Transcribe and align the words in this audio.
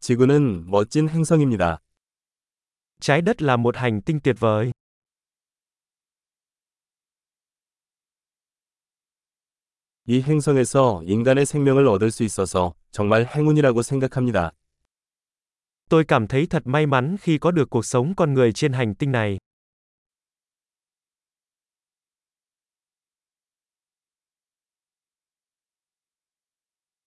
지구는 0.00 0.64
멋진 0.66 1.08
행성입니다. 1.08 1.78
Trái 3.00 3.20
đất 3.22 3.42
là 3.42 3.56
một 3.56 3.76
hành 3.76 4.00
tinh 4.02 4.20
tuyệt 4.20 4.36
vời. 4.40 4.72
이 10.06 10.22
행성에서 10.22 11.02
인간의 11.04 11.44
생명을 11.44 11.86
얻을 11.86 12.10
수 12.10 12.24
있어서 12.24 12.74
정말 12.90 13.26
행운이라고 13.26 13.82
생각합니다. 13.82 14.52
Tôi 15.90 16.04
cảm 16.08 16.26
thấy 16.26 16.46
thật 16.46 16.62
may 16.66 16.86
mắn 16.86 17.16
khi 17.20 17.38
có 17.38 17.50
được 17.50 17.70
cuộc 17.70 17.84
sống 17.84 18.14
con 18.16 18.34
người 18.34 18.52
trên 18.52 18.72
hành 18.72 18.94
tinh 18.94 19.12
này. 19.12 19.38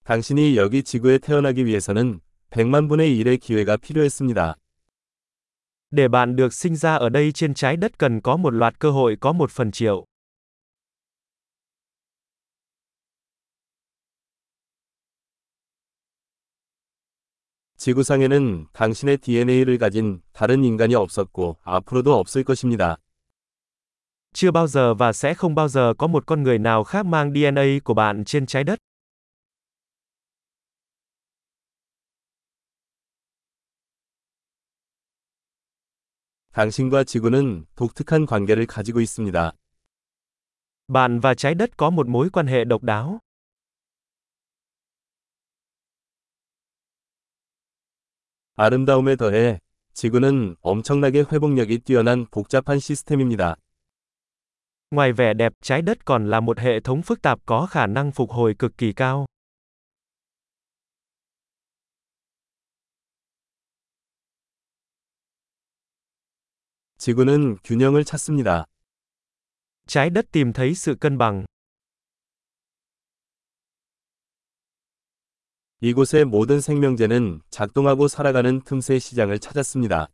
당신이 0.06 0.58
여기 0.58 0.84
지구에 0.84 1.18
태어나기 1.18 1.66
위해서는 1.66 2.20
100만 2.53 2.89
분의 2.89 3.17
1의 3.17 3.41
기회가 3.41 3.77
필요했습니다. 3.77 4.55
Để 5.91 6.09
bạn 6.09 6.37
được 6.37 6.55
sinh 6.55 6.77
ra 6.77 6.95
ở 6.95 7.09
đây 7.09 7.33
trên 7.33 7.55
trái 7.55 7.77
đất 7.77 7.99
cần 7.99 8.21
có 8.21 8.37
một 8.37 8.55
loạt 8.55 8.79
cơ 8.79 8.91
hội 8.91 9.17
có 9.21 9.33
một 9.33 9.51
phần 9.51 9.71
triệu. 9.71 10.05
지구상에는 17.79 18.67
당신의 18.73 19.19
DNA를 19.19 19.79
가진 19.79 20.21
다른 20.33 20.65
인간이 20.65 20.97
없었고 20.97 21.57
앞으로도 21.63 22.19
없을 22.19 22.43
것입니다. 22.43 22.97
Chưa 24.33 24.51
bao 24.51 24.67
giờ 24.67 24.95
và 24.95 25.13
sẽ 25.13 25.35
không 25.35 25.55
bao 25.55 25.69
giờ 25.69 25.95
có 25.99 26.07
một 26.07 26.27
con 26.27 26.43
người 26.43 26.59
nào 26.59 26.85
khác 26.85 27.07
mang 27.07 27.33
DNA 27.33 27.79
của 27.85 27.95
bạn 27.95 28.25
trên 28.25 28.47
trái 28.47 28.65
đất. 28.65 28.79
당신과 36.53 37.05
지구는 37.05 37.67
독특한 37.77 38.27
관계를 38.27 38.67
가지고 38.67 39.01
있습니다. 39.01 39.53
Bạn 40.89 41.21
và 41.21 41.35
trái 41.35 41.55
đất 41.55 41.77
có 41.77 41.91
một 41.91 42.09
mối 42.09 42.31
quan 42.31 42.47
hệ 42.47 42.65
độc 42.65 42.83
đáo. 42.83 43.21
아름다움에 48.57 49.17
더해 49.17 49.61
지구는 49.93 50.57
엄청나게 50.63 51.25
회복력이 51.33 51.79
뛰어난 51.79 52.27
복잡한 52.31 52.79
시스템입니다. 52.81 53.57
Ngoài 54.91 55.13
vẻ 55.13 55.35
đẹp, 55.35 55.53
trái 55.63 55.83
đất 55.83 56.05
còn 56.05 56.31
là 56.31 56.41
một 56.41 56.59
hệ 56.59 56.81
thống 56.81 57.03
phức 57.03 57.23
tạp 57.23 57.39
có 57.47 57.67
khả 57.67 57.87
năng 57.87 58.13
phục 58.13 58.31
hồi 58.31 58.55
cực 58.59 58.79
kỳ 58.79 58.93
cao. 58.93 59.27
지구는 67.04 67.58
균형을 67.66 68.06
찾습니다. 68.06 68.64
Trái 69.88 70.10
đất 70.10 70.32
tìm 70.32 70.54
thấy 70.54 70.74
sự 70.74 70.96
cân 70.96 71.18
bằng. 71.18 71.44
이곳의 75.82 76.24
모든 76.24 76.62
생명체는 76.62 77.42
작동하고 77.50 78.08
살아가는 78.08 78.62
틈새 78.62 79.00
시장을 79.00 79.40
찾았습니다. 79.40 80.08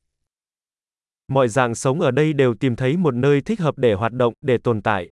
Mọi 1.28 1.48
dạng 1.48 1.76
sống 1.76 2.02
ở 2.02 2.12
đây 2.12 2.34
đều 2.34 2.56
tìm 2.60 2.76
thấy 2.76 2.98
một 2.98 3.14
nơi 3.14 3.42
thích 3.42 3.60
hợp 3.60 3.78
để 3.78 3.94
hoạt 3.94 4.14
động, 4.14 4.34
để 4.42 4.58
tồn 4.64 4.82
tại. 4.82 5.10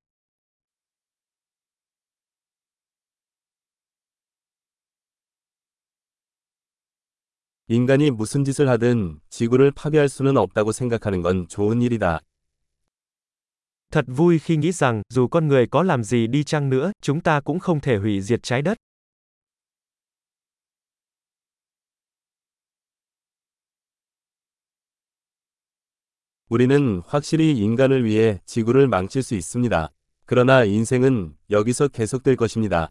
인간이 7.68 8.10
무슨 8.10 8.44
짓을 8.44 8.68
하든 8.68 9.20
지구를 9.30 9.70
파괴할 9.70 10.08
수는 10.08 10.36
없다고 10.36 10.72
생각하는 10.72 11.22
건 11.22 11.46
좋은 11.48 11.80
일이다. 11.82 12.20
Thật 13.90 14.04
vui 14.08 14.38
khi 14.38 14.56
nghĩ 14.56 14.72
rằng, 14.72 15.02
dù 15.08 15.28
con 15.28 15.48
người 15.48 15.66
có 15.66 15.82
làm 15.82 16.02
gì 16.02 16.26
đi 16.26 16.44
chăng 16.44 16.70
nữa, 16.70 16.92
chúng 17.02 17.20
ta 17.20 17.40
cũng 17.40 17.58
không 17.58 17.80
thể 17.80 17.96
hủy 17.96 18.20
diệt 18.20 18.42
trái 18.42 18.62
đất. 18.62 18.76
우리는 26.48 27.00
확실히 27.06 27.56
인간을 27.56 28.04
위해 28.04 28.40
지구를 28.44 28.86
망칠 28.86 29.22
수 29.22 29.34
있습니다. 29.34 29.88
그러나 30.26 30.64
인생은 30.64 31.34
여기서 31.50 31.88
계속될 31.88 32.36
것입니다. 32.36 32.90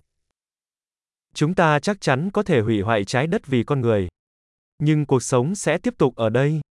Chúng 1.33 1.53
ta 1.53 1.79
chắc 1.79 2.01
chắn 2.01 2.29
có 2.31 2.43
thể 2.43 2.61
hủy 2.61 2.81
hoại 2.81 3.05
trái 3.05 3.27
đất 3.27 3.41
vì 3.47 3.63
con 3.63 3.81
người. 3.81 4.07
Nhưng 4.79 5.05
cuộc 5.05 5.23
sống 5.23 5.55
sẽ 5.55 5.77
tiếp 5.77 5.93
tục 5.97 6.15
ở 6.15 6.29
đây. 6.29 6.61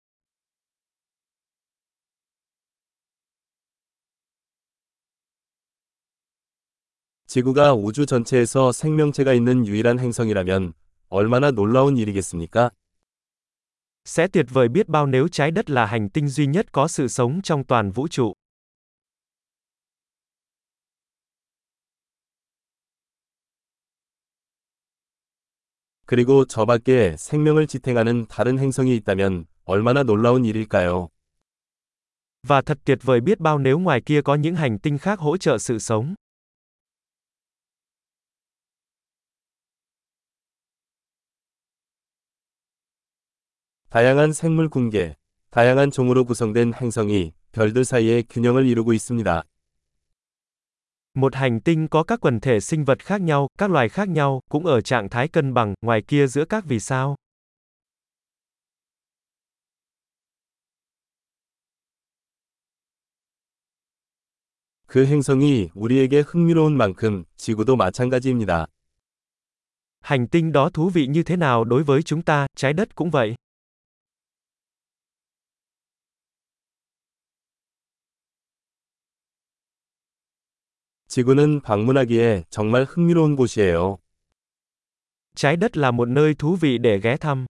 지구가 7.26 7.74
우주 7.74 8.06
전체에서 8.06 8.72
생명체가 8.72 9.32
있는 9.32 9.64
유일한 9.66 9.98
행성이라면 10.00 10.72
얼마나 11.08 11.50
놀라운 11.52 11.96
일이겠습니까? 11.96 12.70
Sẽ 14.04 14.26
tuyệt 14.28 14.46
vời 14.50 14.68
biết 14.68 14.88
bao 14.88 15.06
nếu 15.06 15.28
trái 15.28 15.50
đất 15.50 15.70
là 15.70 15.86
hành 15.86 16.08
tinh 16.10 16.28
duy 16.28 16.46
nhất 16.46 16.72
có 16.72 16.88
sự 16.88 17.08
sống 17.08 17.40
trong 17.42 17.64
toàn 17.64 17.90
vũ 17.90 18.08
trụ. 18.08 18.32
그리고 26.05 26.45
저 26.45 26.65
밖에 26.65 27.15
생명을 27.17 27.67
지탱하는 27.67 28.27
다른 28.27 28.59
행성이 28.59 28.95
있다면 28.95 29.45
얼마나 29.65 30.03
놀라운 30.03 30.45
일일까요? 30.45 31.09
Và 32.47 32.61
thật 32.61 32.77
tuyệt 32.85 32.99
vời 33.03 33.21
biết 33.21 33.39
bao 33.39 33.57
nếu 33.59 33.79
ngoài 33.79 34.01
kia 34.01 34.21
có 34.21 34.35
những 34.35 34.55
hành 34.55 34.79
tinh 34.79 34.97
khác 34.97 35.19
hỗ 35.19 35.37
trợ 35.37 35.57
sự 35.57 35.79
sống. 35.79 36.15
다양한 43.89 44.33
생물 44.33 44.69
군계, 44.69 45.15
다양한 45.51 45.89
종으로 45.89 46.25
구성된 46.25 46.73
행성이 46.73 47.31
별들 47.53 47.85
사이에 47.85 48.23
균형을 48.29 48.67
이루고 48.67 48.91
있습니다. 48.93 49.43
Một 51.14 51.34
hành 51.34 51.60
tinh 51.60 51.88
có 51.88 52.02
các 52.02 52.20
quần 52.20 52.40
thể 52.40 52.60
sinh 52.60 52.84
vật 52.84 53.04
khác 53.04 53.20
nhau, 53.20 53.48
các 53.58 53.70
loài 53.70 53.88
khác 53.88 54.08
nhau, 54.08 54.40
cũng 54.50 54.66
ở 54.66 54.80
trạng 54.80 55.08
thái 55.08 55.28
cân 55.28 55.54
bằng, 55.54 55.74
ngoài 55.82 56.02
kia 56.02 56.26
giữa 56.26 56.44
các 56.44 56.64
vì 56.64 56.80
sao. 56.80 57.16
그 64.86 65.06
행성이 65.06 65.70
우리에게 65.74 66.20
흥미로운 66.20 66.76
만큼 66.76 67.24
지구도 67.36 67.76
마찬가지입니다. 67.76 68.66
Hành 70.00 70.28
tinh 70.28 70.52
đó 70.52 70.70
thú 70.70 70.88
vị 70.88 71.06
như 71.06 71.22
thế 71.22 71.36
nào 71.36 71.64
đối 71.64 71.82
với 71.82 72.02
chúng 72.02 72.22
ta, 72.22 72.46
trái 72.56 72.72
đất 72.72 72.94
cũng 72.94 73.10
vậy. 73.10 73.34
지구는 81.15 81.61
방문하기에 81.61 82.43
정말 82.49 82.83
흥미로운 82.83 83.37
곳이에요. 83.37 83.99
Trái 85.33 85.55
đất 85.55 85.77
là 85.77 85.91
một 85.91 86.09
nơi 86.09 86.33
thú 86.33 86.55
vị 86.55 86.77
để 86.77 86.99
ghé 86.99 87.17
thăm. 87.17 87.45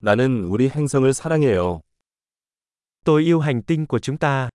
나는 0.00 0.44
우리 0.46 0.68
행성을 0.68 1.14
사랑해요. 1.14 1.80
Tôi 3.04 3.22
yêu 3.22 3.40
hành 3.40 3.62
tinh 3.62 3.86
của 3.86 3.98
chúng 3.98 4.18
ta. 4.18 4.48